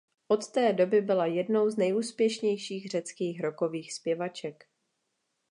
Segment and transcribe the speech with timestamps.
[0.27, 4.65] Od té doby byla jednou z nejúspěšnějších řeckých rockových zpěvaček.